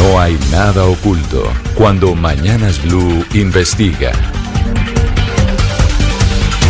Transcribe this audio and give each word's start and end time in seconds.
No 0.00 0.18
hay 0.18 0.38
nada 0.50 0.86
oculto 0.86 1.42
cuando 1.74 2.14
Mañanas 2.14 2.82
Blue 2.82 3.22
investiga. 3.34 4.29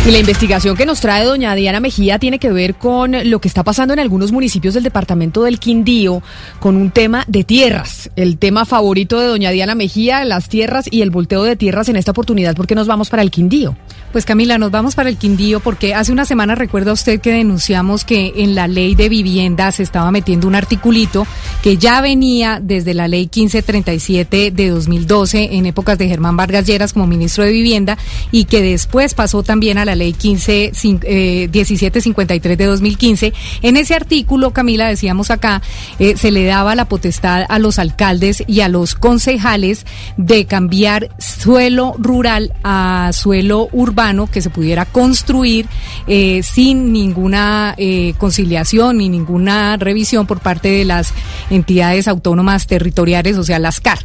Y 0.03 0.09
la 0.09 0.17
investigación 0.17 0.75
que 0.75 0.87
nos 0.87 0.99
trae 0.99 1.25
doña 1.25 1.53
Diana 1.53 1.79
Mejía 1.79 2.17
tiene 2.17 2.39
que 2.39 2.51
ver 2.51 2.73
con 2.73 3.15
lo 3.29 3.39
que 3.39 3.47
está 3.47 3.63
pasando 3.63 3.93
en 3.93 3.99
algunos 3.99 4.31
municipios 4.31 4.73
del 4.73 4.81
departamento 4.81 5.43
del 5.43 5.59
Quindío 5.59 6.23
con 6.59 6.75
un 6.75 6.89
tema 6.89 7.23
de 7.27 7.43
tierras. 7.43 8.09
El 8.15 8.39
tema 8.39 8.65
favorito 8.65 9.19
de 9.19 9.27
doña 9.27 9.51
Diana 9.51 9.75
Mejía, 9.75 10.25
las 10.25 10.49
tierras 10.49 10.85
y 10.89 11.03
el 11.03 11.11
volteo 11.11 11.43
de 11.43 11.55
tierras 11.55 11.87
en 11.87 11.97
esta 11.97 12.11
oportunidad. 12.11 12.55
¿Por 12.55 12.65
qué 12.65 12.73
nos 12.73 12.87
vamos 12.87 13.11
para 13.11 13.21
el 13.21 13.29
Quindío? 13.29 13.75
Pues 14.11 14.25
Camila, 14.25 14.57
nos 14.57 14.71
vamos 14.71 14.95
para 14.95 15.07
el 15.07 15.17
Quindío 15.17 15.59
porque 15.59 15.93
hace 15.93 16.11
una 16.11 16.25
semana 16.25 16.55
recuerda 16.55 16.91
usted 16.91 17.21
que 17.21 17.31
denunciamos 17.31 18.03
que 18.03 18.33
en 18.37 18.55
la 18.55 18.67
ley 18.67 18.95
de 18.95 19.07
vivienda 19.07 19.71
se 19.71 19.83
estaba 19.83 20.11
metiendo 20.11 20.47
un 20.47 20.55
articulito 20.55 21.25
que 21.61 21.77
ya 21.77 22.01
venía 22.01 22.59
desde 22.61 22.93
la 22.93 23.07
ley 23.07 23.21
1537 23.21 24.51
de 24.51 24.69
2012 24.69 25.55
en 25.55 25.65
épocas 25.67 25.97
de 25.97 26.09
Germán 26.09 26.35
Vargas 26.35 26.65
Lleras 26.65 26.91
como 26.91 27.07
ministro 27.07 27.45
de 27.45 27.51
Vivienda 27.51 27.97
y 28.31 28.45
que 28.45 28.61
después 28.61 29.13
pasó 29.13 29.43
también 29.43 29.77
a 29.77 29.85
la 29.85 29.90
ley 29.95 30.13
15, 30.13 30.71
eh, 31.03 31.49
1753 31.51 32.57
de 32.57 32.65
2015. 32.65 33.33
En 33.61 33.77
ese 33.77 33.95
artículo, 33.95 34.51
Camila, 34.51 34.87
decíamos 34.87 35.31
acá, 35.31 35.61
eh, 35.99 36.15
se 36.17 36.31
le 36.31 36.45
daba 36.45 36.75
la 36.75 36.85
potestad 36.85 37.45
a 37.47 37.59
los 37.59 37.79
alcaldes 37.79 38.43
y 38.47 38.61
a 38.61 38.69
los 38.69 38.95
concejales 38.95 39.85
de 40.17 40.45
cambiar 40.45 41.09
suelo 41.19 41.95
rural 41.97 42.53
a 42.63 43.11
suelo 43.13 43.69
urbano 43.71 44.27
que 44.27 44.41
se 44.41 44.49
pudiera 44.49 44.85
construir 44.85 45.67
eh, 46.07 46.41
sin 46.43 46.91
ninguna 46.93 47.75
eh, 47.77 48.13
conciliación 48.17 48.97
ni 48.97 49.09
ninguna 49.09 49.77
revisión 49.77 50.27
por 50.27 50.39
parte 50.39 50.69
de 50.69 50.85
las 50.85 51.13
entidades 51.49 52.07
autónomas 52.07 52.67
territoriales, 52.67 53.37
o 53.37 53.43
sea, 53.43 53.59
las 53.59 53.79
CAR. 53.79 53.99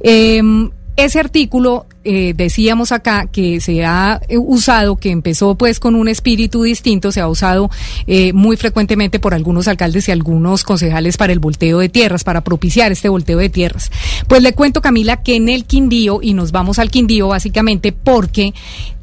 Em, 0.00 0.70
ese 0.96 1.18
artículo 1.18 1.86
eh, 2.02 2.32
decíamos 2.34 2.92
acá 2.92 3.26
que 3.30 3.60
se 3.60 3.84
ha 3.84 4.20
eh, 4.28 4.38
usado, 4.38 4.96
que 4.96 5.10
empezó 5.10 5.54
pues 5.56 5.78
con 5.78 5.94
un 5.94 6.08
espíritu 6.08 6.62
distinto, 6.62 7.12
se 7.12 7.20
ha 7.20 7.28
usado 7.28 7.70
eh, 8.06 8.32
muy 8.32 8.56
frecuentemente 8.56 9.20
por 9.20 9.34
algunos 9.34 9.68
alcaldes 9.68 10.08
y 10.08 10.12
algunos 10.12 10.64
concejales 10.64 11.18
para 11.18 11.32
el 11.32 11.40
volteo 11.40 11.78
de 11.78 11.90
tierras, 11.90 12.24
para 12.24 12.40
propiciar 12.40 12.90
este 12.90 13.10
volteo 13.10 13.38
de 13.38 13.50
tierras. 13.50 13.90
Pues 14.28 14.42
le 14.42 14.54
cuento, 14.54 14.80
Camila, 14.80 15.22
que 15.22 15.36
en 15.36 15.48
el 15.50 15.64
Quindío, 15.64 16.20
y 16.22 16.32
nos 16.32 16.52
vamos 16.52 16.78
al 16.78 16.90
Quindío 16.90 17.28
básicamente 17.28 17.92
porque 17.92 18.54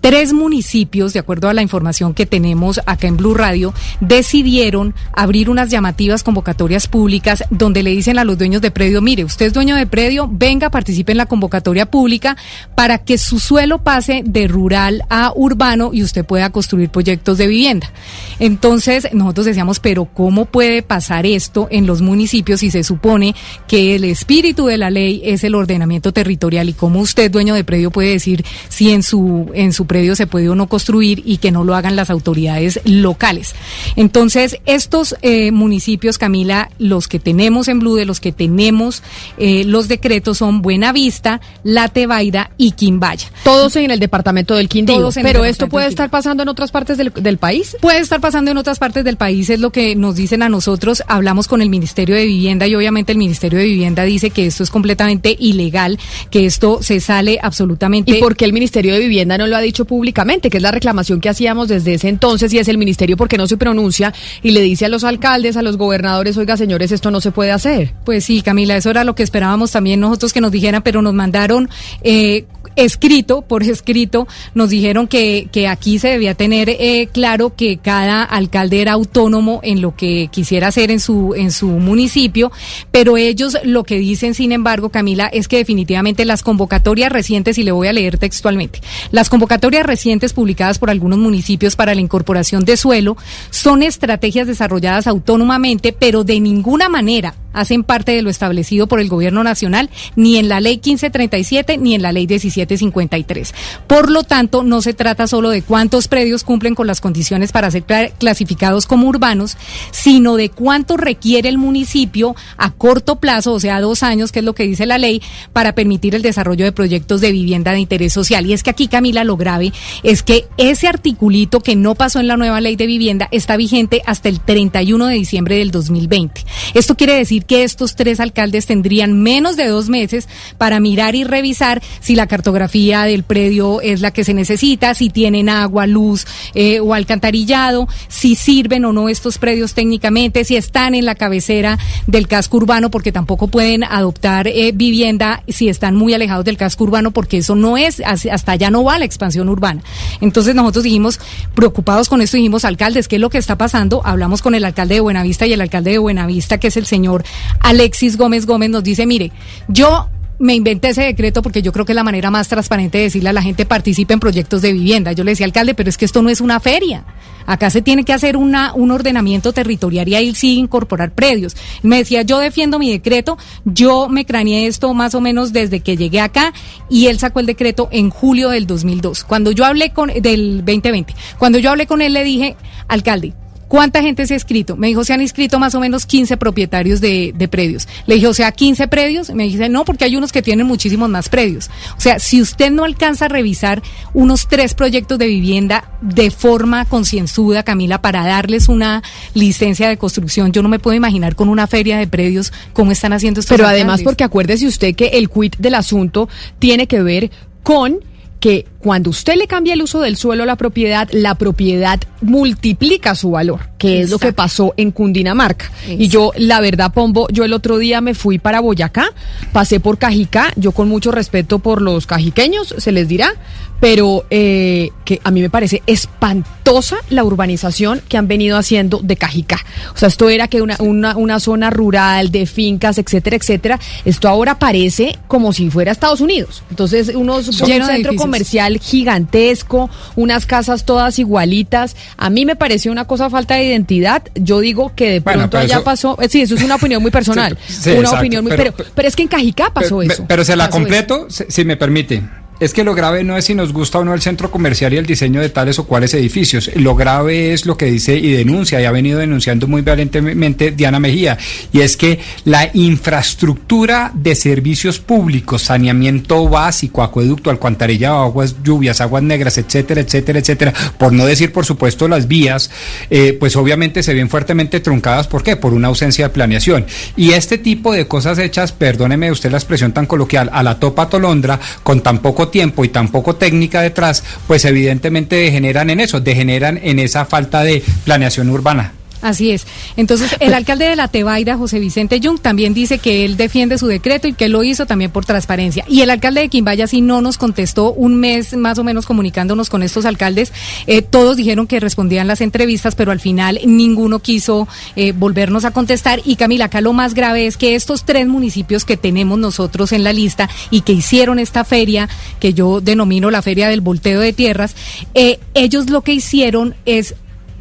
tres 0.01 0.31
municipios, 0.31 1.13
de 1.13 1.19
acuerdo 1.19 1.49
a 1.49 1.53
la 1.53 1.61
información 1.61 2.13
que 2.13 2.25
tenemos 2.25 2.79
acá 2.85 3.07
en 3.07 3.17
Blue 3.17 3.33
Radio, 3.33 3.73
decidieron 3.99 4.95
abrir 5.13 5.49
unas 5.49 5.69
llamativas 5.69 6.23
convocatorias 6.23 6.87
públicas 6.87 7.43
donde 7.49 7.83
le 7.83 7.91
dicen 7.91 8.17
a 8.17 8.23
los 8.23 8.37
dueños 8.37 8.61
de 8.61 8.71
predio, 8.71 9.01
mire, 9.01 9.23
usted 9.23 9.47
es 9.47 9.53
dueño 9.53 9.75
de 9.75 9.85
predio, 9.85 10.29
venga, 10.31 10.69
participe 10.69 11.11
en 11.11 11.17
la 11.17 11.25
convocatoria 11.25 11.87
pública 11.87 12.37
para 12.73 12.86
que 12.97 13.17
su 13.17 13.39
suelo 13.39 13.79
pase 13.79 14.23
de 14.25 14.47
rural 14.47 15.03
a 15.09 15.33
urbano 15.35 15.91
y 15.93 16.03
usted 16.03 16.25
pueda 16.25 16.49
construir 16.51 16.89
proyectos 16.89 17.37
de 17.37 17.47
vivienda. 17.47 17.91
Entonces, 18.39 19.07
nosotros 19.13 19.45
decíamos, 19.45 19.79
pero 19.79 20.05
¿cómo 20.05 20.45
puede 20.45 20.81
pasar 20.81 21.25
esto 21.25 21.67
en 21.71 21.85
los 21.85 22.01
municipios 22.01 22.61
si 22.61 22.71
se 22.71 22.83
supone 22.83 23.35
que 23.67 23.95
el 23.95 24.05
espíritu 24.05 24.67
de 24.67 24.77
la 24.77 24.89
ley 24.89 25.21
es 25.25 25.43
el 25.43 25.55
ordenamiento 25.55 26.13
territorial 26.13 26.69
y 26.69 26.73
cómo 26.73 27.01
usted, 27.01 27.29
dueño 27.29 27.55
de 27.55 27.63
predio, 27.63 27.91
puede 27.91 28.11
decir 28.11 28.45
si 28.69 28.91
en 28.91 29.03
su, 29.03 29.51
en 29.53 29.73
su 29.73 29.85
predio 29.85 30.15
se 30.15 30.27
puede 30.27 30.49
o 30.49 30.55
no 30.55 30.67
construir 30.67 31.23
y 31.25 31.37
que 31.37 31.51
no 31.51 31.63
lo 31.63 31.75
hagan 31.75 31.95
las 31.95 32.09
autoridades 32.09 32.79
locales? 32.85 33.55
Entonces, 33.95 34.59
estos 34.65 35.15
eh, 35.21 35.51
municipios, 35.51 36.17
Camila, 36.17 36.69
los 36.79 37.07
que 37.07 37.19
tenemos 37.19 37.67
en 37.67 37.79
Blue, 37.79 37.95
de 37.95 38.05
los 38.05 38.19
que 38.21 38.31
tenemos 38.31 39.03
eh, 39.37 39.63
los 39.65 39.87
decretos 39.87 40.37
son 40.37 40.61
Buenavista, 40.61 41.41
La 41.63 41.89
Tebaida 41.89 42.51
y 42.57 42.71
Quimbaya. 42.77 43.27
Todos 43.43 43.75
en 43.75 43.91
el 43.91 43.99
departamento 43.99 44.55
del 44.55 44.69
Quindío. 44.69 44.95
Todos 44.95 45.17
en 45.17 45.25
el 45.25 45.33
Pero 45.33 45.43
esto 45.43 45.67
puede 45.67 45.87
estar 45.87 46.09
pasando 46.09 46.43
en 46.43 46.49
otras 46.49 46.71
partes 46.71 46.97
del, 46.97 47.11
del 47.13 47.37
país. 47.37 47.75
Puede 47.81 47.99
estar 47.99 48.21
pasando 48.21 48.51
en 48.51 48.57
otras 48.57 48.79
partes 48.79 49.03
del 49.03 49.17
país, 49.17 49.49
es 49.49 49.59
lo 49.59 49.71
que 49.71 49.95
nos 49.95 50.15
dicen 50.15 50.43
a 50.43 50.49
nosotros. 50.49 51.03
Hablamos 51.07 51.49
con 51.49 51.61
el 51.61 51.69
Ministerio 51.69 52.15
de 52.15 52.25
Vivienda 52.25 52.67
y 52.67 52.75
obviamente 52.75 53.11
el 53.11 53.17
Ministerio 53.17 53.59
de 53.59 53.65
Vivienda 53.65 54.03
dice 54.03 54.29
que 54.29 54.45
esto 54.45 54.63
es 54.63 54.69
completamente 54.69 55.35
ilegal, 55.37 55.99
que 56.29 56.45
esto 56.45 56.79
se 56.81 56.99
sale 56.99 57.39
absolutamente. 57.41 58.17
¿Y 58.17 58.21
por 58.21 58.35
qué 58.35 58.45
el 58.45 58.53
Ministerio 58.53 58.93
de 58.93 58.99
Vivienda 58.99 59.37
no 59.37 59.47
lo 59.47 59.57
ha 59.57 59.61
dicho 59.61 59.85
públicamente? 59.85 60.49
Que 60.49 60.57
es 60.57 60.63
la 60.63 60.71
reclamación 60.71 61.19
que 61.19 61.29
hacíamos 61.29 61.67
desde 61.67 61.95
ese 61.95 62.09
entonces 62.09 62.53
y 62.53 62.59
es 62.59 62.67
el 62.67 62.77
Ministerio 62.77 63.17
porque 63.17 63.37
no 63.37 63.47
se 63.47 63.57
pronuncia 63.57 64.13
y 64.43 64.51
le 64.51 64.61
dice 64.61 64.85
a 64.85 64.89
los 64.89 65.03
alcaldes, 65.03 65.57
a 65.57 65.61
los 65.61 65.77
gobernadores, 65.77 66.37
oiga 66.37 66.57
señores, 66.57 66.91
esto 66.91 67.11
no 67.11 67.21
se 67.21 67.31
puede 67.31 67.51
hacer. 67.51 67.93
Pues 68.05 68.25
sí, 68.25 68.41
Camila, 68.41 68.77
eso 68.77 68.89
era 68.89 69.03
lo 69.03 69.15
que 69.15 69.23
esperábamos 69.23 69.71
también 69.71 69.99
nosotros 69.99 70.33
que 70.33 70.41
nos 70.41 70.51
dijeran, 70.51 70.81
pero 70.83 71.01
nos 71.01 71.13
mandaron 71.13 71.69
eh, 72.03 72.45
escrito, 72.77 73.41
por 73.41 73.63
escrito, 73.63 74.27
nos 74.53 74.69
dijeron 74.69 75.07
que, 75.07 75.49
que 75.51 75.67
aquí 75.67 75.99
se 75.99 76.09
debía 76.09 76.35
tener 76.35 76.69
eh, 76.69 77.09
claro 77.11 77.55
que 77.55 77.77
cada 77.77 78.23
alcalde 78.23 78.81
era 78.81 78.93
autónomo 78.93 79.59
en 79.63 79.81
lo 79.81 79.95
que 79.95 80.29
quisiera 80.31 80.67
hacer 80.67 80.91
en 80.91 80.99
su, 80.99 81.33
en 81.35 81.51
su 81.51 81.67
municipio, 81.67 82.51
pero 82.91 83.17
ellos 83.17 83.57
lo 83.63 83.83
que 83.83 83.97
dicen, 83.97 84.33
sin 84.33 84.51
embargo, 84.51 84.89
Camila, 84.89 85.27
es 85.27 85.47
que 85.47 85.57
definitivamente 85.57 86.23
las 86.23 86.43
convocatorias 86.43 87.11
recientes, 87.11 87.57
y 87.57 87.63
le 87.63 87.71
voy 87.71 87.87
a 87.87 87.93
leer 87.93 88.17
textualmente, 88.17 88.79
las 89.11 89.29
convocatorias 89.29 89.85
recientes 89.85 90.33
publicadas 90.33 90.77
por 90.79 90.89
algunos 90.89 91.19
municipios 91.19 91.75
para 91.75 91.95
la 91.95 92.01
incorporación 92.01 92.63
de 92.63 92.77
suelo 92.77 93.17
son 93.49 93.81
estrategias 93.81 94.47
desarrolladas 94.47 95.07
autónomamente, 95.07 95.93
pero 95.93 96.23
de 96.23 96.39
ninguna 96.39 96.89
manera 96.89 97.33
hacen 97.59 97.83
parte 97.83 98.11
de 98.13 98.21
lo 98.21 98.29
establecido 98.29 98.87
por 98.87 98.99
el 98.99 99.09
gobierno 99.09 99.43
nacional, 99.43 99.89
ni 100.15 100.37
en 100.37 100.49
la 100.49 100.59
ley 100.59 100.75
1537 100.75 101.77
ni 101.77 101.95
en 101.95 102.01
la 102.01 102.11
ley 102.11 102.27
1753. 102.27 103.53
Por 103.87 104.11
lo 104.11 104.23
tanto, 104.23 104.63
no 104.63 104.81
se 104.81 104.93
trata 104.93 105.27
solo 105.27 105.49
de 105.49 105.61
cuántos 105.61 106.07
predios 106.07 106.43
cumplen 106.43 106.75
con 106.75 106.87
las 106.87 107.01
condiciones 107.01 107.51
para 107.51 107.71
ser 107.71 107.85
cla- 107.85 108.11
clasificados 108.17 108.85
como 108.85 109.07
urbanos, 109.07 109.57
sino 109.91 110.35
de 110.35 110.49
cuánto 110.49 110.97
requiere 110.97 111.49
el 111.49 111.57
municipio 111.57 112.35
a 112.57 112.71
corto 112.71 113.17
plazo, 113.17 113.53
o 113.53 113.59
sea, 113.59 113.81
dos 113.81 114.03
años, 114.03 114.31
que 114.31 114.39
es 114.39 114.45
lo 114.45 114.53
que 114.53 114.63
dice 114.63 114.85
la 114.85 114.97
ley, 114.97 115.21
para 115.53 115.73
permitir 115.73 116.15
el 116.15 116.21
desarrollo 116.21 116.65
de 116.65 116.71
proyectos 116.71 117.21
de 117.21 117.31
vivienda 117.31 117.71
de 117.71 117.79
interés 117.79 118.13
social. 118.13 118.45
Y 118.45 118.53
es 118.53 118.63
que 118.63 118.69
aquí, 118.69 118.87
Camila, 118.87 119.23
lo 119.23 119.37
grave 119.37 119.71
es 120.03 120.23
que 120.23 120.45
ese 120.57 120.87
articulito 120.87 121.59
que 121.59 121.75
no 121.75 121.95
pasó 121.95 122.19
en 122.19 122.27
la 122.27 122.37
nueva 122.37 122.61
ley 122.61 122.75
de 122.75 122.85
vivienda 122.87 123.27
está 123.31 123.57
vigente 123.57 124.01
hasta 124.05 124.29
el 124.29 124.39
31 124.39 125.07
de 125.07 125.15
diciembre 125.15 125.57
del 125.57 125.71
2020. 125.71 126.43
Esto 126.73 126.95
quiere 126.95 127.13
decir 127.15 127.45
que 127.47 127.63
estos 127.63 127.95
tres 127.95 128.19
alcaldes 128.19 128.65
tendrían 128.65 129.21
menos 129.21 129.55
de 129.55 129.67
dos 129.67 129.89
meses 129.89 130.27
para 130.57 130.79
mirar 130.79 131.15
y 131.15 131.23
revisar 131.23 131.81
si 131.99 132.15
la 132.15 132.27
cartografía 132.27 133.03
del 133.03 133.23
predio 133.23 133.81
es 133.81 134.01
la 134.01 134.11
que 134.11 134.23
se 134.23 134.33
necesita, 134.33 134.93
si 134.93 135.09
tienen 135.09 135.49
agua, 135.49 135.87
luz 135.87 136.27
eh, 136.53 136.79
o 136.79 136.93
alcantarillado, 136.93 137.87
si 138.07 138.35
sirven 138.35 138.85
o 138.85 138.93
no 138.93 139.09
estos 139.09 139.37
predios 139.37 139.73
técnicamente, 139.73 140.43
si 140.43 140.55
están 140.55 140.93
en 140.95 141.05
la 141.05 141.15
cabecera 141.15 141.79
del 142.05 142.27
casco 142.27 142.57
urbano, 142.57 142.91
porque 142.91 143.11
tampoco 143.11 143.47
pueden 143.47 143.83
adoptar 143.83 144.47
eh, 144.47 144.71
vivienda 144.73 145.43
si 145.47 145.69
están 145.69 145.95
muy 145.95 146.13
alejados 146.13 146.45
del 146.45 146.57
casco 146.57 146.83
urbano, 146.83 147.11
porque 147.11 147.37
eso 147.37 147.55
no 147.55 147.77
es, 147.77 148.01
hasta 148.01 148.51
allá 148.51 148.69
no 148.69 148.83
va 148.83 148.99
la 148.99 149.05
expansión 149.05 149.49
urbana. 149.49 149.81
Entonces 150.21 150.53
nosotros 150.55 150.83
dijimos, 150.83 151.19
preocupados 151.55 152.09
con 152.09 152.21
esto, 152.21 152.37
dijimos, 152.37 152.65
alcaldes, 152.65 153.07
¿qué 153.07 153.15
es 153.15 153.21
lo 153.21 153.29
que 153.29 153.37
está 153.37 153.57
pasando? 153.57 154.01
Hablamos 154.05 154.41
con 154.41 154.55
el 154.55 154.65
alcalde 154.65 154.95
de 154.95 155.01
Buenavista 155.01 155.47
y 155.47 155.53
el 155.53 155.61
alcalde 155.61 155.91
de 155.91 155.97
Buenavista, 155.97 156.59
que 156.59 156.67
es 156.67 156.77
el 156.77 156.85
señor 156.85 157.23
Alexis 157.59 158.17
Gómez 158.17 158.45
Gómez, 158.45 158.69
nos 158.69 158.83
dice, 158.83 159.05
mire, 159.05 159.31
yo 159.67 160.09
me 160.39 160.53
inventé 160.53 160.89
ese 160.89 161.03
decreto 161.03 161.41
porque 161.41 161.61
yo 161.61 161.71
creo 161.71 161.85
que 161.85 161.93
es 161.93 161.95
la 161.95 162.03
manera 162.03 162.29
más 162.29 162.47
transparente 162.47 162.99
de 162.99 163.05
decirle 163.05 163.29
a 163.29 163.33
la 163.33 163.41
gente 163.41 163.65
participe 163.65 164.13
en 164.13 164.19
proyectos 164.19 164.61
de 164.61 164.71
vivienda. 164.73 165.11
Yo 165.11 165.23
le 165.23 165.31
decía, 165.31 165.45
alcalde, 165.45 165.73
pero 165.73 165.89
es 165.89 165.97
que 165.97 166.05
esto 166.05 166.21
no 166.21 166.29
es 166.29 166.41
una 166.41 166.59
feria. 166.59 167.05
Acá 167.45 167.69
se 167.69 167.81
tiene 167.81 168.03
que 168.03 168.13
hacer 168.13 168.35
un 168.35 168.55
ordenamiento 168.91 169.53
territorial 169.53 170.07
y 170.07 170.15
ahí 170.15 170.35
sí 170.35 170.57
incorporar 170.57 171.11
predios. 171.11 171.55
Me 171.81 171.97
decía, 171.97 172.21
yo 172.21 172.39
defiendo 172.39 172.77
mi 172.77 172.91
decreto, 172.91 173.37
yo 173.63 174.09
me 174.09 174.25
craneé 174.25 174.67
esto 174.67 174.93
más 174.93 175.15
o 175.15 175.21
menos 175.21 175.53
desde 175.53 175.79
que 175.79 175.95
llegué 175.95 176.19
acá 176.19 176.53
y 176.89 177.07
él 177.07 177.19
sacó 177.19 177.39
el 177.39 177.45
decreto 177.45 177.87
en 177.91 178.09
julio 178.09 178.49
del 178.49 178.67
2002. 178.67 179.23
Cuando 179.23 179.51
yo 179.51 179.65
hablé 179.65 179.91
con, 179.91 180.11
del 180.21 180.57
2020, 180.57 181.15
cuando 181.39 181.57
yo 181.57 181.69
hablé 181.69 181.87
con 181.87 182.01
él 182.01 182.13
le 182.13 182.23
dije, 182.25 182.57
alcalde, 182.89 183.33
¿cuánta 183.67 184.01
gente 184.01 184.25
se 184.27 184.33
ha 184.33 184.37
inscrito? 184.37 184.75
Me 184.75 184.87
dijo, 184.87 185.03
se 185.03 185.13
han 185.13 185.21
inscrito 185.21 185.59
más 185.59 185.75
o 185.75 185.79
menos 185.79 186.05
15 186.05 186.37
propietarios 186.37 187.01
de, 187.01 187.33
de 187.35 187.47
predios. 187.47 187.87
Le 188.05 188.15
dije, 188.15 188.27
o 188.27 188.33
sea, 188.33 188.51
15 188.51 188.87
predios. 188.87 189.29
Me 189.33 189.43
dice, 189.43 189.69
no, 189.69 189.85
porque 189.85 190.05
hay 190.05 190.15
unos 190.15 190.31
que 190.31 190.41
tienen 190.41 190.67
muchísimos 190.67 191.09
más 191.09 191.29
predios. 191.29 191.69
O 191.97 192.01
sea, 192.01 192.19
si 192.19 192.41
usted 192.41 192.71
no 192.71 192.83
alcanza 192.83 193.25
a 193.25 193.27
revisar 193.27 193.81
unos 194.13 194.47
tres 194.47 194.73
proyectos 194.73 195.17
de 195.19 195.27
vivienda 195.27 195.91
de 196.01 196.31
forma 196.31 196.85
concienzuda, 196.85 197.63
Camila, 197.63 198.01
para 198.01 198.25
darles 198.25 198.69
una 198.69 199.03
licencia 199.33 199.89
de 199.89 199.97
construcción, 199.97 200.51
yo 200.51 200.63
no 200.63 200.69
me 200.69 200.79
puedo 200.79 200.95
imaginar 200.95 201.35
con 201.35 201.49
una 201.49 201.67
feria 201.67 201.97
de 201.97 202.07
predios 202.07 202.53
cómo 202.73 202.91
están 202.91 203.13
haciendo 203.13 203.39
estos 203.39 203.55
Pero 203.55 203.67
además, 203.67 204.01
porque 204.03 204.23
acuérdese 204.23 204.67
usted 204.67 204.95
que 204.95 205.07
el 205.07 205.29
quid 205.29 205.53
del 205.57 205.75
asunto 205.75 206.29
tiene 206.59 206.87
que 206.87 207.01
ver 207.01 207.31
con 207.63 207.99
que 208.39 208.65
cuando 208.87 209.09
usted 209.09 209.35
le 209.35 209.47
cambia 209.47 209.73
el 209.73 209.81
uso 209.81 209.99
del 209.99 210.15
suelo 210.15 210.43
a 210.43 210.45
la 210.45 210.55
propiedad, 210.55 211.09
la 211.11 211.35
propiedad 211.35 211.99
multiplica 212.21 213.15
su 213.15 213.31
valor, 213.31 213.59
que 213.77 213.99
es 213.99 214.09
lo 214.09 214.17
que 214.17 214.31
pasó 214.31 214.73
en 214.77 214.91
Cundinamarca. 214.91 215.69
Y 215.89 216.07
yo, 216.07 216.31
la 216.37 216.61
verdad, 216.61 216.93
Pombo, 216.93 217.27
yo 217.29 217.43
el 217.43 217.51
otro 217.51 217.79
día 217.79 217.99
me 217.99 218.13
fui 218.13 218.39
para 218.39 218.61
Boyacá, 218.61 219.09
pasé 219.51 219.81
por 219.81 219.97
Cajicá, 219.97 220.53
yo 220.55 220.71
con 220.71 220.87
mucho 220.87 221.11
respeto 221.11 221.59
por 221.59 221.81
los 221.81 222.07
cajiqueños, 222.07 222.75
se 222.77 222.93
les 222.93 223.09
dirá, 223.09 223.33
pero 223.79 224.25
eh, 224.29 224.89
que 225.05 225.19
a 225.23 225.31
mí 225.31 225.41
me 225.41 225.49
parece 225.49 225.83
espantosa 225.85 226.97
la 227.09 227.23
urbanización 227.23 228.01
que 228.07 228.17
han 228.17 228.27
venido 228.27 228.57
haciendo 228.57 228.99
de 229.03 229.17
Cajicá. 229.17 229.59
O 229.93 229.97
sea, 229.97 230.07
esto 230.07 230.29
era 230.29 230.47
que 230.47 230.61
una, 230.61 230.77
una, 230.79 231.15
una 231.15 231.39
zona 231.39 231.69
rural 231.69 232.31
de 232.31 232.45
fincas, 232.45 232.97
etcétera, 232.97 233.35
etcétera. 233.35 233.79
Esto 234.05 234.27
ahora 234.27 234.57
parece 234.57 235.17
como 235.27 235.53
si 235.53 235.69
fuera 235.69 235.91
Estados 235.91 236.21
Unidos. 236.21 236.63
Entonces, 236.69 237.11
unos, 237.13 237.47
un 237.47 237.53
centro 237.53 237.91
edificios. 237.91 238.21
comercial 238.21 238.76
gigantesco, 238.79 239.89
unas 240.15 240.45
casas 240.45 240.85
todas 240.85 241.19
igualitas. 241.19 241.95
A 242.17 242.29
mí 242.29 242.45
me 242.45 242.55
pareció 242.55 242.91
una 242.91 243.05
cosa 243.05 243.29
falta 243.29 243.55
de 243.55 243.65
identidad. 243.65 244.23
Yo 244.35 244.59
digo 244.59 244.91
que 244.95 245.11
de 245.11 245.19
Bueno, 245.19 245.41
pronto 245.41 245.57
allá 245.59 245.75
eso- 245.75 245.83
pasó. 245.83 246.17
eh, 246.21 246.29
Sí, 246.29 246.41
eso 246.41 246.55
es 246.55 246.63
una 246.63 246.75
opinión 246.75 247.01
muy 247.01 247.11
personal. 247.17 247.57
Sí, 247.67 247.73
sí, 247.73 247.89
una 247.91 247.99
exacto, 247.99 248.17
opinión 248.19 248.43
muy. 248.43 248.51
Pero, 248.55 248.71
pero- 248.75 248.89
pero, 248.93 249.07
es 249.07 249.15
que 249.15 249.23
en 249.23 249.27
Cajicá 249.29 249.71
pasó 249.73 249.99
pero, 249.99 250.11
eso. 250.13 250.25
Pero 250.27 250.43
se 250.45 250.55
la 250.55 250.69
completo, 250.69 251.27
si, 251.29 251.45
si 251.49 251.65
me 251.65 251.77
permite. 251.77 252.21
Es 252.59 252.73
que 252.73 252.83
lo 252.83 252.95
grave 252.95 253.23
no 253.23 253.37
es 253.37 253.45
si 253.45 253.53
nos 253.53 253.71
gusta 253.71 253.99
o 253.99 254.05
no 254.05 254.15
el 254.15 254.21
centro 254.21 254.49
comercial 254.49 254.91
y 254.91 254.97
el 254.97 255.05
diseño 255.05 255.41
de 255.41 255.49
tales 255.49 255.77
o 255.77 255.85
cuales 255.85 256.13
edificios. 256.15 256.71
Lo 256.75 256.95
grave 256.95 257.53
es 257.53 257.67
lo 257.67 257.77
que 257.77 257.85
dice 257.85 258.17
y 258.17 258.31
denuncia, 258.31 258.81
y 258.81 258.85
ha 258.85 258.91
venido 258.91 259.19
denunciando 259.19 259.67
muy 259.67 259.83
valientemente 259.83 260.71
Diana 260.71 260.99
Mejía, 260.99 261.37
y 261.71 261.81
es 261.81 261.97
que 261.97 262.19
la 262.45 262.71
infraestructura 262.73 264.11
de 264.15 264.33
servicios 264.33 264.99
públicos, 264.99 265.63
saneamiento 265.63 266.49
básico, 266.49 267.03
acueducto, 267.03 267.51
alcantarillado, 267.51 268.23
aguas 268.23 268.55
lluvias, 268.63 269.01
aguas 269.01 269.21
negras, 269.21 269.57
etcétera, 269.59 270.01
etcétera, 270.01 270.39
etcétera, 270.39 270.73
por 270.97 271.13
no 271.13 271.25
decir, 271.25 271.51
por 271.51 271.65
supuesto, 271.65 272.07
las 272.07 272.27
vías, 272.27 272.71
eh, 273.11 273.37
pues 273.39 273.55
obviamente 273.55 274.01
se 274.01 274.15
ven 274.15 274.29
fuertemente 274.29 274.79
truncadas. 274.79 275.27
¿Por 275.27 275.43
qué? 275.43 275.55
Por 275.55 275.73
una 275.73 275.89
ausencia 275.89 276.25
de 276.25 276.33
planeación. 276.33 276.85
Y 277.15 277.31
este 277.31 277.57
tipo 277.57 277.93
de 277.93 278.07
cosas 278.07 278.39
hechas, 278.39 278.71
perdóneme 278.71 279.31
usted 279.31 279.51
la 279.51 279.57
expresión 279.57 279.91
tan 279.91 280.07
coloquial, 280.07 280.49
a 280.51 280.63
la 280.63 280.79
topa 280.79 281.07
tolondra, 281.07 281.59
con 281.83 282.01
tan 282.01 282.19
poco 282.19 282.46
tiempo 282.49 282.85
y 282.85 282.89
tan 282.89 283.09
poco 283.09 283.35
técnica 283.35 283.81
detrás, 283.81 284.23
pues 284.47 284.65
evidentemente 284.65 285.35
degeneran 285.35 285.89
en 285.89 285.99
eso, 285.99 286.19
degeneran 286.19 286.79
en 286.81 286.99
esa 286.99 287.25
falta 287.25 287.63
de 287.63 287.83
planeación 288.05 288.49
urbana. 288.49 288.96
Así 289.21 289.51
es. 289.51 289.65
Entonces, 289.95 290.35
el 290.39 290.53
alcalde 290.53 290.85
de 290.85 290.95
la 290.95 291.07
Tebaida, 291.07 291.57
José 291.57 291.79
Vicente 291.79 292.19
Jung, 292.23 292.39
también 292.39 292.73
dice 292.73 292.99
que 292.99 293.25
él 293.25 293.35
defiende 293.35 293.77
su 293.77 293.87
decreto 293.87 294.27
y 294.27 294.33
que 294.33 294.47
lo 294.47 294.63
hizo 294.63 294.85
también 294.85 295.11
por 295.11 295.25
transparencia. 295.25 295.85
Y 295.87 296.01
el 296.01 296.09
alcalde 296.09 296.41
de 296.41 296.49
Quimbaya 296.49 296.87
sí 296.87 297.01
no 297.01 297.21
nos 297.21 297.37
contestó 297.37 297.93
un 297.93 298.15
mes 298.15 298.55
más 298.55 298.77
o 298.77 298.83
menos 298.83 299.05
comunicándonos 299.05 299.69
con 299.69 299.81
estos 299.83 300.05
alcaldes. 300.05 300.53
Eh, 300.85 301.01
todos 301.01 301.37
dijeron 301.37 301.67
que 301.67 301.79
respondían 301.79 302.27
las 302.27 302.41
entrevistas, 302.41 302.95
pero 302.95 303.11
al 303.11 303.19
final 303.19 303.59
ninguno 303.65 304.19
quiso 304.19 304.67
eh, 304.95 305.13
volvernos 305.13 305.65
a 305.65 305.71
contestar. 305.71 306.21
Y 306.23 306.35
Camila, 306.35 306.65
acá 306.65 306.81
lo 306.81 306.93
más 306.93 307.13
grave 307.13 307.47
es 307.47 307.57
que 307.57 307.75
estos 307.75 308.05
tres 308.05 308.27
municipios 308.27 308.85
que 308.85 308.97
tenemos 308.97 309.39
nosotros 309.39 309.91
en 309.91 310.03
la 310.03 310.13
lista 310.13 310.49
y 310.69 310.81
que 310.81 310.93
hicieron 310.93 311.39
esta 311.39 311.63
feria, 311.63 312.07
que 312.39 312.53
yo 312.53 312.81
denomino 312.81 313.31
la 313.31 313.41
feria 313.41 313.67
del 313.69 313.81
volteo 313.81 314.19
de 314.19 314.33
tierras, 314.33 314.75
eh, 315.13 315.39
ellos 315.53 315.89
lo 315.89 316.01
que 316.01 316.13
hicieron 316.13 316.75
es 316.85 317.15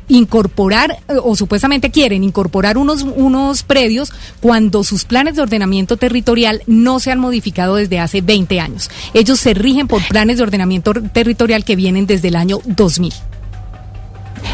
incorporar 0.08 0.98
eh, 1.08 1.14
o 1.22 1.36
supuestamente 1.36 1.90
quieren 1.90 2.24
incorporar 2.24 2.78
unos 2.78 3.02
unos 3.02 3.62
predios 3.62 4.12
cuando 4.40 4.84
sus 4.84 5.04
planes 5.04 5.36
de 5.36 5.42
ordenamiento 5.42 5.96
territorial 5.96 6.62
no 6.66 7.00
se 7.00 7.10
han 7.10 7.18
modificado 7.18 7.76
desde 7.76 7.98
hace 7.98 8.20
20 8.20 8.60
años. 8.60 8.90
Ellos 9.14 9.40
se 9.40 9.54
rigen 9.54 9.88
por 9.88 10.06
planes 10.08 10.38
de 10.38 10.44
ordenamiento 10.44 10.92
territorial 11.12 11.64
que 11.64 11.76
vienen 11.76 12.06
desde 12.06 12.28
el 12.28 12.36
año 12.36 12.60
2000. 12.64 13.12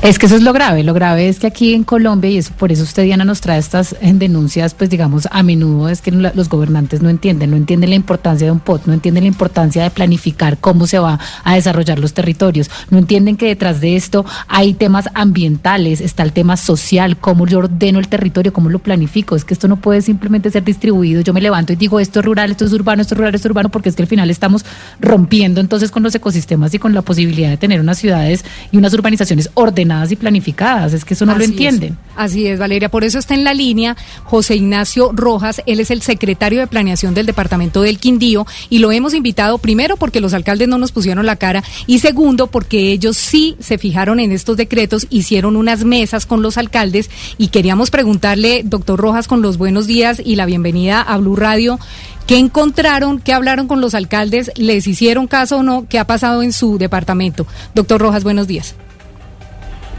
Es 0.02 0.18
que 0.18 0.26
eso 0.26 0.34
es 0.34 0.42
lo 0.42 0.52
grave. 0.52 0.82
Lo 0.82 0.94
grave 0.94 1.28
es 1.28 1.38
que 1.38 1.46
aquí 1.46 1.74
en 1.74 1.84
Colombia, 1.84 2.30
y 2.30 2.38
eso 2.38 2.52
por 2.58 2.72
eso 2.72 2.82
usted, 2.82 3.04
Diana, 3.04 3.24
nos 3.24 3.40
trae 3.40 3.58
estas 3.58 3.92
eh, 4.00 4.12
denuncias, 4.12 4.74
pues 4.74 4.90
digamos, 4.90 5.28
a 5.30 5.42
menudo 5.42 5.88
es 5.88 6.00
que 6.00 6.10
los 6.10 6.48
gobernantes 6.48 7.02
no 7.02 7.08
entienden, 7.08 7.50
no 7.50 7.56
entienden 7.56 7.90
la 7.90 7.96
importancia 7.96 8.46
de 8.46 8.50
un 8.50 8.60
POT, 8.60 8.86
no 8.86 8.94
entienden 8.94 9.24
la 9.24 9.28
importancia 9.28 9.82
de 9.82 9.90
planificar 9.90 10.58
cómo 10.58 10.86
se 10.86 10.98
va 10.98 11.18
a 11.44 11.54
desarrollar 11.54 11.98
los 11.98 12.14
territorios, 12.14 12.70
no 12.90 12.98
entienden 12.98 13.36
que 13.36 13.46
detrás 13.46 13.80
de 13.80 13.96
esto 13.96 14.24
hay 14.48 14.74
temas 14.74 15.08
ambientales, 15.14 16.00
está 16.00 16.22
el 16.22 16.32
tema 16.32 16.56
social, 16.56 17.16
cómo 17.16 17.46
yo 17.46 17.58
ordeno 17.58 17.98
el 17.98 18.08
territorio, 18.08 18.52
cómo 18.52 18.70
lo 18.70 18.80
planifico. 18.80 19.36
Es 19.36 19.44
que 19.44 19.54
esto 19.54 19.68
no 19.68 19.76
puede 19.76 20.02
simplemente 20.02 20.50
ser 20.50 20.64
distribuido. 20.64 21.20
Yo 21.22 21.32
me 21.32 21.40
levanto 21.40 21.72
y 21.72 21.76
digo, 21.76 22.00
esto 22.00 22.20
es 22.20 22.26
rural, 22.26 22.50
esto 22.50 22.64
es 22.64 22.72
urbano, 22.72 23.02
esto 23.02 23.14
es 23.14 23.18
rural, 23.18 23.34
esto 23.34 23.48
es 23.48 23.50
urbano, 23.50 23.68
porque 23.68 23.88
es 23.88 23.94
que 23.94 24.02
al 24.02 24.08
final 24.08 24.30
estamos 24.30 24.64
rompiendo 25.00 25.60
entonces 25.60 25.90
con 25.90 26.02
los 26.02 26.14
ecosistemas 26.14 26.74
y 26.74 26.78
con 26.78 26.94
la 26.94 27.02
posibilidad 27.02 27.50
de 27.50 27.56
tener 27.56 27.80
unas 27.80 27.98
ciudades 27.98 28.44
y 28.70 28.76
unas 28.76 28.92
urbanizaciones 28.94 29.50
ordenadas 29.54 29.71
y 30.10 30.16
planificadas. 30.16 30.92
Es 30.92 31.04
que 31.04 31.14
eso 31.14 31.26
no 31.26 31.36
lo 31.36 31.44
entienden. 31.44 31.92
es. 31.92 32.12
Así 32.16 32.46
es, 32.46 32.58
Valeria. 32.58 32.90
Por 32.90 33.04
eso 33.04 33.18
está 33.18 33.34
en 33.34 33.44
la 33.44 33.54
línea 33.54 33.96
José 34.24 34.56
Ignacio 34.56 35.10
Rojas. 35.12 35.62
Él 35.66 35.80
es 35.80 35.90
el 35.90 36.02
secretario 36.02 36.60
de 36.60 36.66
Planeación 36.66 37.14
del 37.14 37.26
Departamento 37.26 37.82
del 37.82 37.98
Quindío 37.98 38.46
y 38.68 38.78
lo 38.78 38.92
hemos 38.92 39.14
invitado 39.14 39.58
primero 39.58 39.96
porque 39.96 40.20
los 40.20 40.34
alcaldes 40.34 40.68
no 40.68 40.78
nos 40.78 40.92
pusieron 40.92 41.26
la 41.26 41.36
cara 41.36 41.64
y 41.86 42.00
segundo 42.00 42.48
porque 42.48 42.92
ellos 42.92 43.16
sí 43.16 43.56
se 43.60 43.78
fijaron 43.78 44.20
en 44.20 44.32
estos 44.32 44.56
decretos, 44.56 45.06
hicieron 45.10 45.56
unas 45.56 45.84
mesas 45.84 46.26
con 46.26 46.42
los 46.42 46.58
alcaldes 46.58 47.10
y 47.38 47.48
queríamos 47.48 47.90
preguntarle, 47.90 48.62
doctor 48.64 49.00
Rojas, 49.00 49.26
con 49.26 49.42
los 49.42 49.56
buenos 49.56 49.86
días 49.86 50.20
y 50.24 50.36
la 50.36 50.46
bienvenida 50.46 51.00
a 51.00 51.16
Blue 51.16 51.36
Radio. 51.36 51.78
¿Qué 52.26 52.38
encontraron? 52.38 53.18
¿Qué 53.18 53.32
hablaron 53.32 53.66
con 53.66 53.80
los 53.80 53.94
alcaldes? 53.94 54.52
¿Les 54.56 54.86
hicieron 54.86 55.26
caso 55.26 55.58
o 55.58 55.62
no? 55.62 55.86
¿Qué 55.88 55.98
ha 55.98 56.06
pasado 56.06 56.42
en 56.42 56.52
su 56.52 56.78
departamento? 56.78 57.46
Doctor 57.74 58.00
Rojas, 58.00 58.22
buenos 58.22 58.46
días. 58.46 58.76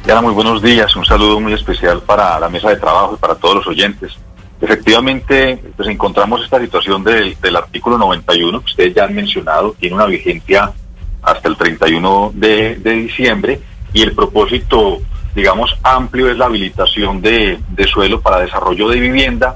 Diana, 0.04 0.22
muy 0.22 0.34
buenos 0.34 0.62
días. 0.62 0.94
Un 0.98 1.06
saludo 1.06 1.40
muy 1.40 1.54
especial 1.54 2.02
para 2.02 2.38
la 2.38 2.50
mesa 2.50 2.70
de 2.70 2.76
trabajo 2.76 3.16
y 3.16 3.22
para 3.22 3.36
todos 3.36 3.56
los 3.56 3.68
oyentes. 3.68 4.12
Efectivamente, 4.60 5.62
pues 5.78 5.88
encontramos 5.88 6.44
esta 6.44 6.60
situación 6.60 7.06
del, 7.06 7.38
del 7.40 7.56
artículo 7.56 7.98
91 7.98 8.60
que 8.60 8.66
ustedes 8.66 8.94
ya 8.96 9.06
han 9.06 9.16
mencionado, 9.16 9.74
tiene 9.80 9.96
una 9.96 10.06
vigencia 10.06 10.74
hasta 11.22 11.48
el 11.48 11.56
31 11.56 12.32
de, 12.36 12.76
de 12.76 12.92
diciembre 12.92 13.62
y 13.94 14.02
el 14.02 14.12
propósito, 14.12 15.00
digamos, 15.36 15.74
amplio 15.84 16.30
es 16.30 16.38
la 16.38 16.46
habilitación 16.48 17.22
de, 17.22 17.60
de 17.70 17.88
suelo 17.88 18.20
para 18.20 18.42
desarrollo 18.42 18.90
de 18.90 19.00
vivienda 19.00 19.56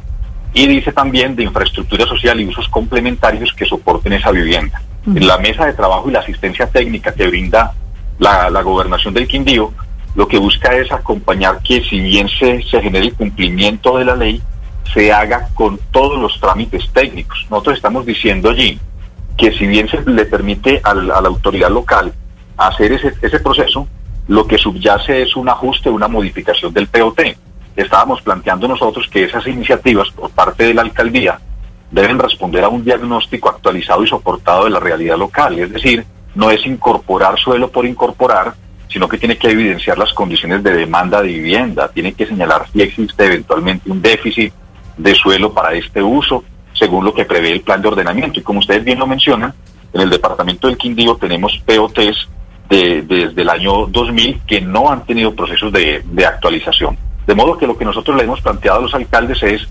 y 0.53 0.65
dice 0.65 0.93
también 0.93 1.35
de 1.35 1.43
infraestructura 1.43 2.05
social 2.05 2.39
y 2.39 2.47
usos 2.47 2.69
complementarios 2.69 3.51
que 3.51 3.65
soporten 3.65 4.13
esa 4.13 4.31
vivienda. 4.31 4.81
En 5.05 5.27
la 5.27 5.37
mesa 5.37 5.65
de 5.65 5.73
trabajo 5.73 6.09
y 6.09 6.13
la 6.13 6.19
asistencia 6.19 6.67
técnica 6.67 7.13
que 7.13 7.27
brinda 7.27 7.73
la, 8.19 8.49
la 8.49 8.61
gobernación 8.61 9.13
del 9.13 9.27
Quindío, 9.27 9.73
lo 10.15 10.27
que 10.27 10.37
busca 10.37 10.75
es 10.75 10.91
acompañar 10.91 11.61
que 11.63 11.81
si 11.83 11.99
bien 11.99 12.27
se, 12.27 12.61
genere 12.61 13.07
el 13.07 13.13
cumplimiento 13.13 13.97
de 13.97 14.05
la 14.05 14.15
ley, 14.15 14.41
se 14.93 15.11
haga 15.11 15.49
con 15.53 15.79
todos 15.91 16.19
los 16.19 16.39
trámites 16.39 16.89
técnicos. 16.91 17.45
Nosotros 17.49 17.77
estamos 17.77 18.05
diciendo 18.05 18.49
allí 18.49 18.79
que 19.37 19.51
si 19.51 19.67
bien 19.67 19.87
se 19.87 20.01
le 20.09 20.25
permite 20.25 20.81
a 20.83 20.93
la 20.93 21.15
autoridad 21.17 21.69
local 21.69 22.13
hacer 22.57 22.93
ese, 22.93 23.13
ese 23.21 23.39
proceso, 23.39 23.87
lo 24.27 24.45
que 24.45 24.57
subyace 24.57 25.21
es 25.21 25.35
un 25.35 25.49
ajuste, 25.49 25.89
una 25.89 26.07
modificación 26.07 26.73
del 26.73 26.87
POT. 26.87 27.21
Estábamos 27.75 28.21
planteando 28.21 28.67
nosotros 28.67 29.07
que 29.07 29.23
esas 29.23 29.45
iniciativas 29.47 30.09
por 30.09 30.31
parte 30.31 30.65
de 30.65 30.73
la 30.73 30.81
alcaldía 30.81 31.39
deben 31.91 32.19
responder 32.19 32.63
a 32.63 32.69
un 32.69 32.83
diagnóstico 32.83 33.49
actualizado 33.49 34.03
y 34.03 34.07
soportado 34.07 34.65
de 34.65 34.71
la 34.71 34.79
realidad 34.79 35.17
local. 35.17 35.57
Es 35.59 35.71
decir, 35.71 36.05
no 36.35 36.51
es 36.51 36.65
incorporar 36.65 37.37
suelo 37.39 37.71
por 37.71 37.85
incorporar, 37.85 38.53
sino 38.89 39.07
que 39.07 39.17
tiene 39.17 39.37
que 39.37 39.49
evidenciar 39.49 39.97
las 39.97 40.13
condiciones 40.13 40.63
de 40.63 40.73
demanda 40.73 41.21
de 41.21 41.27
vivienda, 41.29 41.89
tiene 41.89 42.13
que 42.13 42.25
señalar 42.25 42.65
si 42.71 42.81
existe 42.81 43.25
eventualmente 43.25 43.89
un 43.91 44.01
déficit 44.01 44.53
de 44.97 45.13
suelo 45.15 45.53
para 45.53 45.73
este 45.73 46.01
uso, 46.01 46.43
según 46.73 47.03
lo 47.05 47.13
que 47.13 47.25
prevé 47.25 47.51
el 47.51 47.61
plan 47.61 47.81
de 47.81 47.87
ordenamiento. 47.89 48.39
Y 48.39 48.43
como 48.43 48.59
ustedes 48.59 48.83
bien 48.83 48.99
lo 48.99 49.07
mencionan, 49.07 49.53
en 49.93 50.01
el 50.01 50.09
departamento 50.09 50.67
del 50.67 50.77
Quindío 50.77 51.15
tenemos 51.15 51.57
POTs 51.65 52.29
de- 52.69 53.01
desde 53.03 53.41
el 53.41 53.49
año 53.49 53.87
2000 53.87 54.41
que 54.47 54.61
no 54.61 54.89
han 54.91 55.05
tenido 55.05 55.33
procesos 55.35 55.71
de, 55.71 56.03
actualización. 56.25 56.97
De 57.25 57.35
modo 57.35 57.57
que 57.57 57.67
lo 57.67 57.77
que 57.77 57.85
nosotros 57.85 58.15
le 58.17 58.23
hemos 58.23 58.41
planteado 58.41 58.79
a 58.79 58.81
los 58.83 58.93
alcaldes 58.93 59.41
es 59.43 59.67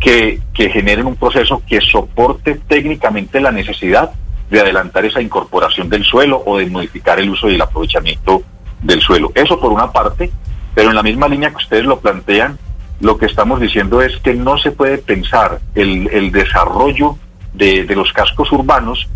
que 0.00 0.40
generen 0.54 1.06
un 1.06 1.16
proceso 1.16 1.62
que 1.66 1.80
soporte 1.80 2.60
técnicamente 2.68 3.40
la 3.40 3.50
necesidad 3.50 4.10
de 4.50 4.60
adelantar 4.60 5.04
esa 5.04 5.20
incorporación 5.20 5.88
del 5.88 6.04
suelo 6.04 6.42
o 6.46 6.58
de 6.58 6.66
modificar 6.66 7.18
el 7.18 7.30
uso 7.30 7.50
y 7.50 7.54
el 7.54 7.62
aprovechamiento 7.62 8.42
del 8.82 9.00
suelo. 9.00 9.32
Eso 9.34 9.58
por 9.60 9.72
una 9.72 9.90
parte. 9.92 10.30
Pero 10.74 10.90
en 10.90 10.96
la 10.96 11.02
misma 11.02 11.26
línea 11.26 11.50
que 11.50 11.56
ustedes 11.56 11.86
lo 11.86 12.00
plantean, 12.00 12.58
lo 13.00 13.16
que 13.16 13.26
estamos 13.26 13.60
diciendo 13.60 14.02
es 14.02 14.16
que 14.18 14.34
no 14.34 14.58
se 14.58 14.72
puede 14.72 14.98
pensar 14.98 15.60
el, 15.74 16.08
el 16.08 16.30
desarrollo 16.32 17.16
de, 17.54 17.84
de 17.84 17.96
los 17.96 18.12
cascos 18.12 18.52
urbanos 18.52 19.08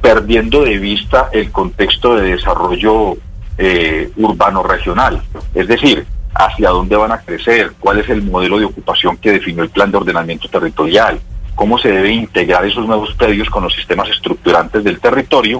perdiendo 0.00 0.62
de 0.62 0.78
vista 0.78 1.28
el 1.32 1.50
contexto 1.50 2.16
de 2.16 2.36
desarrollo 2.36 3.16
eh, 3.58 4.10
urbano 4.16 4.62
regional. 4.62 5.20
Es 5.54 5.66
decir, 5.66 6.06
hacia 6.34 6.70
dónde 6.70 6.94
van 6.94 7.12
a 7.12 7.18
crecer, 7.18 7.72
cuál 7.80 7.98
es 7.98 8.08
el 8.08 8.22
modelo 8.22 8.58
de 8.58 8.66
ocupación 8.66 9.16
que 9.16 9.32
definió 9.32 9.64
el 9.64 9.70
plan 9.70 9.90
de 9.90 9.96
ordenamiento 9.96 10.48
territorial, 10.48 11.18
cómo 11.54 11.78
se 11.78 11.90
debe 11.90 12.12
integrar 12.12 12.64
esos 12.66 12.86
nuevos 12.86 13.14
predios 13.14 13.48
con 13.50 13.64
los 13.64 13.74
sistemas 13.74 14.08
estructurantes 14.10 14.84
del 14.84 15.00
territorio 15.00 15.58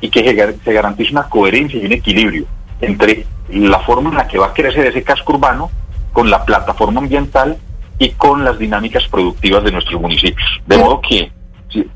y 0.00 0.08
que 0.08 0.56
se 0.62 0.72
garantice 0.72 1.10
una 1.10 1.28
coherencia 1.28 1.80
y 1.80 1.86
un 1.86 1.92
equilibrio 1.92 2.46
entre 2.80 3.26
la 3.50 3.80
forma 3.80 4.10
en 4.10 4.16
la 4.16 4.28
que 4.28 4.38
va 4.38 4.46
a 4.46 4.52
crecer 4.52 4.86
ese 4.86 5.02
casco 5.02 5.34
urbano 5.34 5.70
con 6.12 6.30
la 6.30 6.44
plataforma 6.44 7.00
ambiental 7.00 7.56
y 7.98 8.10
con 8.10 8.44
las 8.44 8.58
dinámicas 8.58 9.06
productivas 9.08 9.64
de 9.64 9.72
nuestros 9.72 10.00
municipios. 10.00 10.60
De 10.66 10.78
modo 10.78 11.00
que, 11.00 11.32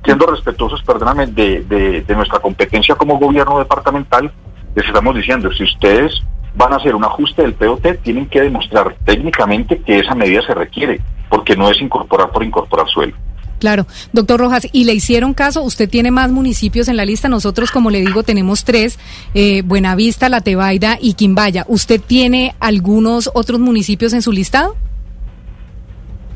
siendo 0.04 0.26
respetuosos, 0.26 0.82
perdóname, 0.82 1.26
de, 1.26 1.62
de 2.06 2.16
nuestra 2.16 2.40
competencia 2.40 2.94
como 2.94 3.18
gobierno 3.18 3.58
departamental, 3.58 4.32
les 4.74 4.86
estamos 4.86 5.14
diciendo, 5.14 5.52
si 5.52 5.64
ustedes 5.64 6.22
van 6.54 6.72
a 6.72 6.76
hacer 6.76 6.94
un 6.94 7.04
ajuste 7.04 7.42
del 7.42 7.54
POT, 7.54 8.02
tienen 8.02 8.26
que 8.26 8.40
demostrar 8.40 8.94
técnicamente 9.04 9.80
que 9.80 9.98
esa 9.98 10.14
medida 10.14 10.42
se 10.42 10.54
requiere, 10.54 11.00
porque 11.28 11.56
no 11.56 11.70
es 11.70 11.80
incorporar 11.80 12.30
por 12.30 12.42
incorporar 12.42 12.88
suelo. 12.88 13.14
Claro, 13.62 13.86
doctor 14.12 14.40
Rojas, 14.40 14.66
¿y 14.72 14.86
le 14.86 14.92
hicieron 14.92 15.34
caso? 15.34 15.62
Usted 15.62 15.88
tiene 15.88 16.10
más 16.10 16.32
municipios 16.32 16.88
en 16.88 16.96
la 16.96 17.04
lista, 17.04 17.28
nosotros 17.28 17.70
como 17.70 17.90
le 17.90 18.00
digo 18.00 18.24
tenemos 18.24 18.64
tres, 18.64 18.98
eh, 19.34 19.62
Buenavista, 19.64 20.28
La 20.28 20.40
Tebaida 20.40 20.98
y 21.00 21.14
Quimbaya. 21.14 21.64
¿Usted 21.68 22.00
tiene 22.00 22.56
algunos 22.58 23.30
otros 23.34 23.60
municipios 23.60 24.14
en 24.14 24.22
su 24.22 24.32
listado? 24.32 24.74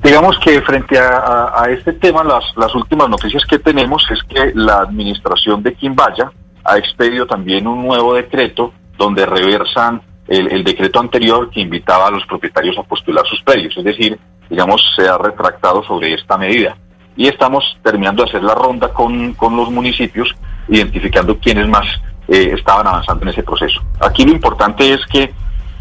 Digamos 0.04 0.38
que 0.38 0.62
frente 0.62 1.00
a, 1.00 1.66
este 1.68 1.94
tema, 1.94 2.22
las, 2.22 2.74
últimas 2.76 3.08
noticias 3.08 3.44
que 3.44 3.58
tenemos 3.58 4.06
es 4.08 4.22
que 4.28 4.52
la 4.54 4.82
administración 4.82 5.64
de 5.64 5.74
Quimbaya 5.74 6.30
ha 6.62 6.78
expedido 6.78 7.26
también 7.26 7.66
un 7.66 7.84
nuevo 7.84 8.14
decreto 8.14 8.72
donde 8.96 9.26
reversan 9.26 10.00
el, 10.28 10.46
el, 10.52 10.62
decreto 10.62 11.00
anterior 11.00 11.50
que 11.50 11.58
invitaba 11.58 12.06
a 12.06 12.10
los 12.12 12.24
propietarios 12.26 12.78
a 12.78 12.84
postular 12.84 13.26
sus 13.26 13.42
predios. 13.42 13.76
Es 13.76 13.82
decir, 13.82 14.16
digamos, 14.48 14.80
se 14.94 15.08
ha 15.08 15.18
retractado 15.18 15.82
sobre 15.82 16.14
esta 16.14 16.38
medida 16.38 16.76
y 17.16 17.28
estamos 17.28 17.78
terminando 17.82 18.22
de 18.22 18.28
hacer 18.28 18.42
la 18.42 18.54
ronda 18.54 18.92
con, 18.92 19.34
con 19.34 19.56
los 19.56 19.70
municipios, 19.70 20.34
identificando 20.68 21.38
quiénes 21.38 21.68
más 21.68 21.86
eh, 22.28 22.52
estaban 22.56 22.86
avanzando 22.86 23.24
en 23.24 23.28
ese 23.30 23.42
proceso. 23.42 23.80
Aquí 24.00 24.24
lo 24.24 24.32
importante 24.32 24.92
es 24.92 25.04
que 25.06 25.32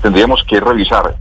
tendríamos 0.01 0.43
que 0.43 0.59
revisar 0.59 1.15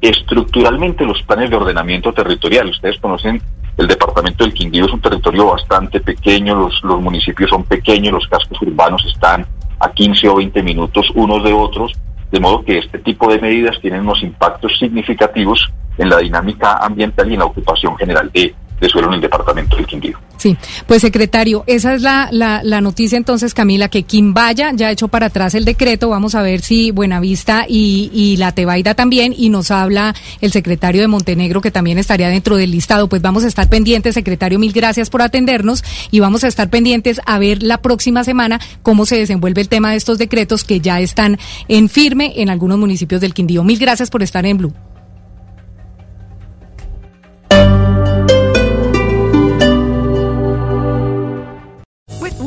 estructuralmente 0.00 1.04
los 1.04 1.22
planes 1.22 1.50
de 1.50 1.56
ordenamiento 1.56 2.12
territorial. 2.12 2.68
Ustedes 2.68 2.98
conocen 3.00 3.42
el 3.76 3.88
departamento 3.88 4.44
del 4.44 4.54
Quindío 4.54 4.86
es 4.86 4.92
un 4.92 5.00
territorio 5.00 5.46
bastante 5.46 6.00
pequeño, 6.00 6.54
los, 6.54 6.80
los 6.84 7.00
municipios 7.00 7.50
son 7.50 7.64
pequeños, 7.64 8.12
los 8.12 8.28
cascos 8.28 8.60
urbanos 8.62 9.04
están 9.04 9.44
a 9.80 9.90
15 9.90 10.28
o 10.28 10.36
20 10.36 10.62
minutos 10.62 11.10
unos 11.14 11.42
de 11.42 11.52
otros, 11.52 11.92
de 12.30 12.38
modo 12.38 12.64
que 12.64 12.78
este 12.78 12.98
tipo 13.00 13.28
de 13.30 13.40
medidas 13.40 13.80
tienen 13.80 14.02
unos 14.02 14.22
impactos 14.22 14.78
significativos 14.78 15.72
en 15.98 16.08
la 16.08 16.18
dinámica 16.18 16.76
ambiental 16.76 17.28
y 17.28 17.34
en 17.34 17.40
la 17.40 17.46
ocupación 17.46 17.96
general 17.96 18.30
de, 18.32 18.54
de 18.84 18.90
suelo 18.90 19.08
en 19.08 19.14
el 19.14 19.20
departamento 19.22 19.76
del 19.76 19.86
Quindío. 19.86 20.18
Sí, 20.36 20.56
pues 20.86 21.00
secretario, 21.00 21.64
esa 21.66 21.94
es 21.94 22.02
la, 22.02 22.28
la, 22.30 22.80
noticia 22.80 23.16
entonces, 23.16 23.54
Camila, 23.54 23.88
que 23.88 24.02
Quimbaya 24.02 24.72
ya 24.74 24.90
hecho 24.90 25.08
para 25.08 25.26
atrás 25.26 25.54
el 25.54 25.64
decreto, 25.64 26.10
vamos 26.10 26.34
a 26.34 26.42
ver 26.42 26.60
si 26.60 26.90
Buenavista 26.90 27.64
y, 27.66 28.10
y 28.12 28.36
la 28.36 28.52
Tebaida 28.52 28.94
también, 28.94 29.34
y 29.36 29.48
nos 29.48 29.70
habla 29.70 30.14
el 30.42 30.52
secretario 30.52 31.00
de 31.00 31.08
Montenegro 31.08 31.62
que 31.62 31.70
también 31.70 31.98
estaría 31.98 32.28
dentro 32.28 32.56
del 32.56 32.72
listado, 32.72 33.08
pues 33.08 33.22
vamos 33.22 33.44
a 33.44 33.48
estar 33.48 33.70
pendientes, 33.70 34.14
secretario, 34.14 34.58
mil 34.58 34.72
gracias 34.72 35.08
por 35.08 35.22
atendernos 35.22 35.82
y 36.10 36.20
vamos 36.20 36.44
a 36.44 36.48
estar 36.48 36.68
pendientes 36.68 37.20
a 37.24 37.38
ver 37.38 37.62
la 37.62 37.78
próxima 37.80 38.22
semana 38.22 38.60
cómo 38.82 39.06
se 39.06 39.16
desenvuelve 39.16 39.62
el 39.62 39.68
tema 39.70 39.92
de 39.92 39.96
estos 39.96 40.18
decretos 40.18 40.64
que 40.64 40.80
ya 40.80 41.00
están 41.00 41.38
en 41.68 41.88
firme 41.88 42.34
en 42.36 42.50
algunos 42.50 42.78
municipios 42.78 43.22
del 43.22 43.32
Quindío. 43.32 43.64
Mil 43.64 43.78
gracias 43.78 44.10
por 44.10 44.22
estar 44.22 44.44
en 44.44 44.58
Blue. 44.58 44.93